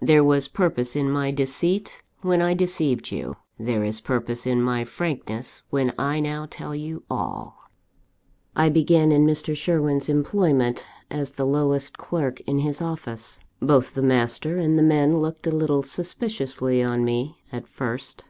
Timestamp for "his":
12.60-12.80